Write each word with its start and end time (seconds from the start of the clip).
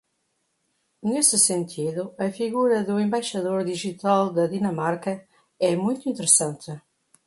Nesse 1.07 1.37
sentido, 1.37 2.15
a 2.17 2.27
figura 2.31 2.83
do 2.83 2.99
embaixador 2.99 3.63
digital 3.63 4.33
da 4.33 4.47
Dinamarca 4.47 5.23
é 5.59 5.75
muito 5.75 6.09
interessante. 6.09 6.71